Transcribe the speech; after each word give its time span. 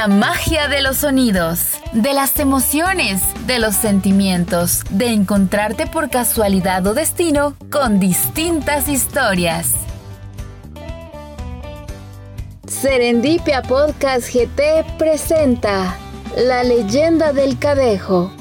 la 0.00 0.08
magia 0.08 0.66
de 0.68 0.80
los 0.80 0.96
sonidos, 0.96 1.72
de 1.92 2.14
las 2.14 2.38
emociones, 2.38 3.20
de 3.46 3.58
los 3.58 3.74
sentimientos, 3.74 4.82
de 4.88 5.08
encontrarte 5.08 5.86
por 5.86 6.08
casualidad 6.08 6.86
o 6.86 6.94
destino 6.94 7.54
con 7.70 8.00
distintas 8.00 8.88
historias. 8.88 9.74
Serendipia 12.66 13.60
Podcast 13.60 14.32
GT 14.32 14.96
presenta 14.96 15.94
La 16.34 16.64
leyenda 16.64 17.34
del 17.34 17.58
cadejo. 17.58 18.32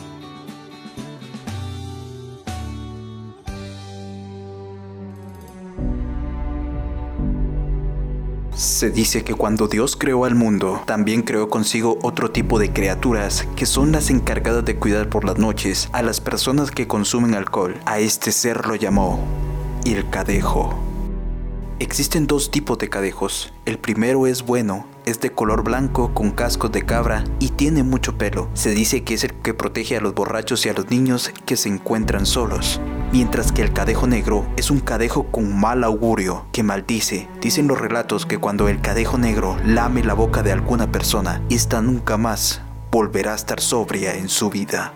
Se 8.55 8.89
dice 8.89 9.23
que 9.23 9.33
cuando 9.33 9.67
Dios 9.67 9.95
creó 9.95 10.25
al 10.25 10.35
mundo, 10.35 10.81
también 10.85 11.21
creó 11.21 11.49
consigo 11.49 11.97
otro 12.01 12.31
tipo 12.31 12.59
de 12.59 12.73
criaturas 12.73 13.47
que 13.55 13.65
son 13.65 13.91
las 13.91 14.09
encargadas 14.09 14.65
de 14.65 14.75
cuidar 14.75 15.09
por 15.09 15.23
las 15.23 15.37
noches 15.37 15.89
a 15.93 16.01
las 16.01 16.19
personas 16.19 16.71
que 16.71 16.87
consumen 16.87 17.35
alcohol. 17.35 17.79
A 17.85 17.99
este 17.99 18.31
ser 18.31 18.67
lo 18.67 18.75
llamó 18.75 19.23
el 19.85 20.09
cadejo. 20.09 20.88
Existen 21.79 22.27
dos 22.27 22.51
tipos 22.51 22.77
de 22.77 22.89
cadejos. 22.89 23.53
El 23.65 23.79
primero 23.79 24.27
es 24.27 24.43
bueno, 24.43 24.85
es 25.05 25.21
de 25.21 25.31
color 25.31 25.63
blanco 25.63 26.13
con 26.13 26.31
cascos 26.31 26.71
de 26.71 26.85
cabra 26.85 27.23
y 27.39 27.49
tiene 27.49 27.83
mucho 27.83 28.17
pelo. 28.17 28.49
Se 28.53 28.71
dice 28.71 29.03
que 29.03 29.13
es 29.13 29.23
el 29.23 29.33
que 29.33 29.53
protege 29.53 29.95
a 29.95 30.01
los 30.01 30.13
borrachos 30.13 30.65
y 30.65 30.69
a 30.69 30.73
los 30.73 30.89
niños 30.89 31.31
que 31.45 31.55
se 31.55 31.69
encuentran 31.69 32.25
solos 32.25 32.81
mientras 33.11 33.51
que 33.51 33.61
el 33.61 33.73
cadejo 33.73 34.07
negro 34.07 34.45
es 34.55 34.69
un 34.69 34.79
cadejo 34.79 35.23
con 35.31 35.57
mal 35.59 35.83
augurio 35.83 36.45
que 36.51 36.63
maldice. 36.63 37.27
Dicen 37.41 37.67
los 37.67 37.79
relatos 37.79 38.25
que 38.25 38.37
cuando 38.37 38.67
el 38.67 38.81
cadejo 38.81 39.17
negro 39.17 39.57
lame 39.65 40.03
la 40.03 40.13
boca 40.13 40.43
de 40.43 40.51
alguna 40.51 40.91
persona, 40.91 41.41
esta 41.49 41.81
nunca 41.81 42.17
más 42.17 42.61
volverá 42.91 43.33
a 43.33 43.35
estar 43.35 43.61
sobria 43.61 44.15
en 44.15 44.29
su 44.29 44.49
vida. 44.49 44.93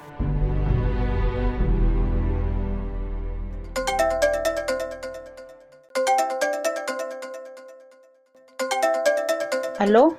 ¿Aló? 9.84 10.18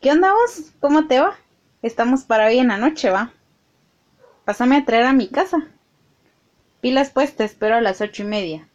¿Qué 0.00 0.10
onda 0.10 0.32
vos? 0.32 0.72
¿Cómo 0.80 1.06
te 1.06 1.20
va? 1.20 1.34
Estamos 1.82 2.22
para 2.22 2.46
hoy 2.46 2.60
en 2.60 2.68
la 2.68 2.78
noche, 2.78 3.10
¿va? 3.10 3.30
Pásame 4.46 4.78
a 4.78 4.86
traer 4.86 5.04
a 5.04 5.12
mi 5.12 5.28
casa. 5.28 5.68
Pilas 6.80 7.10
pues, 7.10 7.36
te 7.36 7.44
espero 7.44 7.74
a 7.76 7.82
las 7.82 8.00
ocho 8.00 8.22
y 8.22 8.24
media. 8.24 8.66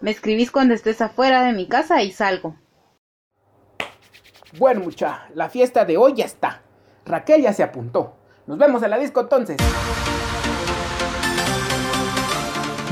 Me 0.00 0.10
escribís 0.10 0.50
cuando 0.50 0.74
estés 0.74 1.00
afuera 1.00 1.44
de 1.44 1.52
mi 1.52 1.68
casa 1.68 2.02
y 2.02 2.10
salgo. 2.10 2.56
Bueno, 4.58 4.80
mucha, 4.80 5.28
la 5.32 5.48
fiesta 5.48 5.84
de 5.84 5.96
hoy 5.96 6.14
ya 6.14 6.24
está. 6.24 6.62
Raquel 7.04 7.42
ya 7.42 7.52
se 7.52 7.62
apuntó. 7.62 8.16
Nos 8.48 8.58
vemos 8.58 8.82
en 8.82 8.90
la 8.90 8.98
disco 8.98 9.20
entonces. 9.20 9.58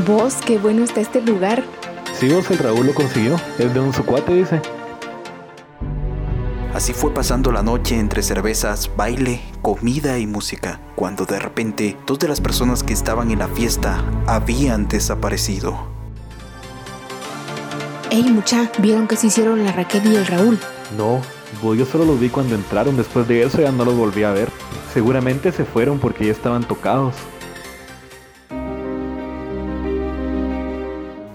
Vos, 0.06 0.36
qué 0.46 0.58
bueno 0.58 0.84
está 0.84 1.00
este 1.00 1.20
lugar. 1.20 1.64
Sí, 2.12 2.32
vos 2.32 2.48
el 2.52 2.58
Raúl 2.58 2.86
lo 2.86 2.94
consiguió. 2.94 3.34
Es 3.58 3.74
de 3.74 3.80
un 3.80 3.92
sucuate, 3.92 4.32
dice. 4.32 4.62
Así 6.74 6.92
fue 6.92 7.14
pasando 7.14 7.52
la 7.52 7.62
noche 7.62 7.96
entre 7.96 8.20
cervezas, 8.20 8.90
baile, 8.96 9.40
comida 9.62 10.18
y 10.18 10.26
música, 10.26 10.80
cuando 10.96 11.24
de 11.24 11.38
repente 11.38 11.96
dos 12.04 12.18
de 12.18 12.26
las 12.26 12.40
personas 12.40 12.82
que 12.82 12.92
estaban 12.92 13.30
en 13.30 13.38
la 13.38 13.46
fiesta 13.46 14.04
habían 14.26 14.88
desaparecido. 14.88 15.86
Ey, 18.10 18.24
mucha, 18.24 18.72
¿vieron 18.78 19.06
que 19.06 19.14
se 19.14 19.28
hicieron 19.28 19.64
la 19.64 19.70
Raquel 19.70 20.04
y 20.04 20.16
el 20.16 20.26
Raúl? 20.26 20.58
No, 20.98 21.20
yo 21.62 21.86
solo 21.86 22.06
los 22.06 22.18
vi 22.18 22.28
cuando 22.28 22.56
entraron. 22.56 22.96
Después 22.96 23.28
de 23.28 23.44
eso 23.44 23.60
ya 23.60 23.70
no 23.70 23.84
los 23.84 23.96
volví 23.96 24.24
a 24.24 24.32
ver. 24.32 24.48
Seguramente 24.92 25.52
se 25.52 25.64
fueron 25.64 26.00
porque 26.00 26.26
ya 26.26 26.32
estaban 26.32 26.64
tocados. 26.64 27.14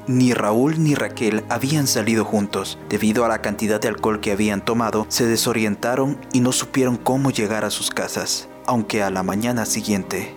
Ni 0.09 0.34
Raúl 0.34 0.84
ni 0.84 0.96
Raquel 0.96 1.44
habían 1.50 1.86
salido 1.86 2.25
juntos. 2.25 2.80
Debido 2.90 3.25
a 3.25 3.28
la 3.28 3.44
cantidad 3.44 3.80
de 3.80 3.90
alcohol 3.90 4.22
que 4.22 4.31
habían 4.31 4.66
tomado, 4.66 5.06
se 5.08 5.28
desorientaron 5.28 6.20
y 6.34 6.40
no 6.40 6.52
supieron 6.52 6.97
cómo 6.97 7.30
llegar 7.30 7.64
a 7.64 7.70
sus 7.70 7.92
casas, 7.92 8.50
aunque 8.66 9.03
a 9.03 9.12
la 9.12 9.22
mañana 9.22 9.68
siguiente. 9.68 10.36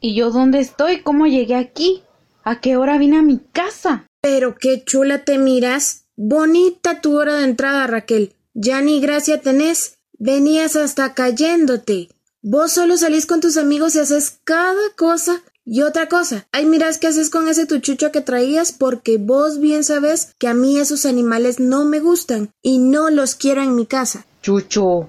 ¿Y 0.00 0.14
yo 0.14 0.30
dónde 0.30 0.60
estoy? 0.60 1.00
¿Cómo 1.00 1.26
llegué 1.26 1.54
aquí? 1.54 2.02
¿A 2.44 2.60
qué 2.60 2.76
hora 2.76 2.98
vine 2.98 3.16
a 3.16 3.22
mi 3.22 3.38
casa? 3.38 4.04
Pero 4.20 4.56
qué 4.56 4.84
chula 4.84 5.24
te 5.24 5.38
miras. 5.38 6.04
Bonita 6.16 7.00
tu 7.00 7.18
hora 7.18 7.36
de 7.36 7.44
entrada, 7.44 7.86
Raquel. 7.86 8.34
Ya 8.52 8.82
ni 8.82 9.00
gracia 9.00 9.40
tenés. 9.40 9.96
Venías 10.18 10.76
hasta 10.76 11.14
cayéndote. 11.14 12.10
Vos 12.42 12.72
solo 12.72 12.98
salís 12.98 13.24
con 13.24 13.40
tus 13.40 13.56
amigos 13.56 13.94
y 13.94 14.00
haces 14.00 14.40
cada 14.44 14.94
cosa 14.94 15.42
y 15.72 15.82
otra 15.82 16.08
cosa, 16.08 16.48
ay 16.50 16.66
miras 16.66 16.98
qué 16.98 17.06
haces 17.06 17.30
con 17.30 17.46
ese 17.46 17.64
tuchucho 17.64 18.10
que 18.10 18.20
traías 18.20 18.72
porque 18.72 19.18
vos 19.18 19.60
bien 19.60 19.84
sabes 19.84 20.34
que 20.36 20.48
a 20.48 20.52
mí 20.52 20.76
esos 20.76 21.06
animales 21.06 21.60
no 21.60 21.84
me 21.84 22.00
gustan 22.00 22.50
y 22.60 22.78
no 22.78 23.08
los 23.08 23.36
quiero 23.36 23.62
en 23.62 23.76
mi 23.76 23.86
casa. 23.86 24.26
Chucho. 24.42 25.08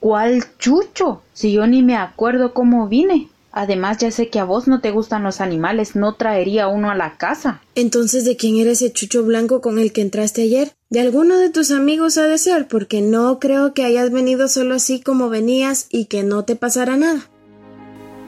¿Cuál 0.00 0.42
chucho? 0.58 1.22
Si 1.32 1.52
yo 1.52 1.64
ni 1.68 1.84
me 1.84 1.96
acuerdo 1.96 2.52
cómo 2.54 2.88
vine. 2.88 3.28
Además 3.52 3.98
ya 3.98 4.10
sé 4.10 4.30
que 4.30 4.40
a 4.40 4.44
vos 4.44 4.66
no 4.66 4.80
te 4.80 4.90
gustan 4.90 5.22
los 5.22 5.40
animales, 5.40 5.94
no 5.94 6.16
traería 6.16 6.66
uno 6.66 6.90
a 6.90 6.96
la 6.96 7.16
casa. 7.16 7.62
Entonces, 7.76 8.24
¿de 8.24 8.36
quién 8.36 8.56
era 8.58 8.72
ese 8.72 8.92
chucho 8.92 9.22
blanco 9.22 9.60
con 9.60 9.78
el 9.78 9.92
que 9.92 10.02
entraste 10.02 10.42
ayer? 10.42 10.72
De 10.88 10.98
alguno 10.98 11.38
de 11.38 11.50
tus 11.50 11.70
amigos 11.70 12.18
ha 12.18 12.24
de 12.24 12.38
ser, 12.38 12.66
porque 12.66 13.00
no 13.00 13.38
creo 13.38 13.74
que 13.74 13.84
hayas 13.84 14.10
venido 14.10 14.48
solo 14.48 14.74
así 14.74 15.00
como 15.00 15.28
venías 15.28 15.86
y 15.88 16.06
que 16.06 16.24
no 16.24 16.44
te 16.44 16.56
pasara 16.56 16.96
nada. 16.96 17.30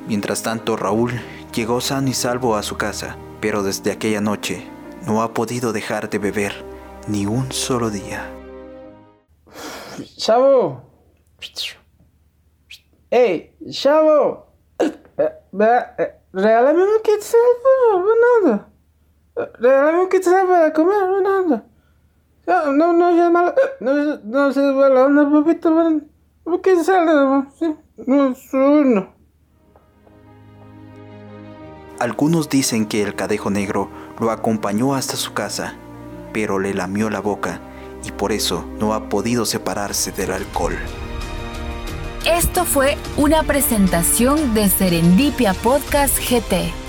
Mientras 0.07 0.43
tanto, 0.45 0.77
Raúl 0.77 1.13
llegó 1.53 1.81
sano 1.81 2.09
y 2.09 2.15
salvo 2.15 2.57
a 2.57 2.63
su 2.63 2.77
casa, 2.77 3.17
pero 3.41 3.63
desde 3.63 3.93
aquella 3.93 4.21
noche 4.21 4.67
no 5.07 5.23
ha 5.23 5.35
podido 5.35 5.73
dejar 5.73 6.09
de 6.09 6.19
beber 6.19 6.53
ni 7.09 7.27
un 7.27 7.53
solo 7.53 7.91
día. 7.91 8.31
Chavo. 10.17 10.83
¡Ey, 13.11 13.55
chavo! 13.71 14.47
Eh, 14.79 14.89
eh, 15.19 16.15
regálame 16.33 16.83
un 16.83 17.03
quetzal, 17.05 17.41
nada. 18.43 18.69
Regálame 19.59 20.01
un 20.01 20.09
quetzal 20.09 20.47
para 20.47 20.73
comer. 20.73 21.63
No, 22.47 22.73
no, 22.73 22.93
no 22.93 23.31
malo. 23.31 23.55
No, 23.81 25.09
no 25.09 25.45
papito. 25.45 25.71
No 28.07 28.31
es 28.31 28.55
uno. 28.55 29.22
Algunos 32.03 32.49
dicen 32.49 32.87
que 32.87 33.01
el 33.01 33.15
cadejo 33.15 33.49
negro 33.49 33.89
lo 34.19 34.33
acompañó 34.33 34.97
hasta 34.97 35.15
su 35.15 35.35
casa, 35.35 35.77
pero 36.33 36.59
le 36.59 36.75
lamió 36.75 37.11
la 37.11 37.21
boca 37.21 37.61
y 38.05 38.11
por 38.11 38.33
eso 38.33 38.65
no 38.81 38.93
ha 38.93 39.09
podido 39.09 39.47
separarse 39.47 40.11
del 40.11 40.33
alcohol. 40.33 40.77
Esto 42.27 42.65
fue 42.65 42.97
una 43.17 43.45
presentación 43.45 44.53
de 44.53 44.69
Serendipia 44.69 45.55
Podcast 45.55 46.19
GT. 46.19 46.82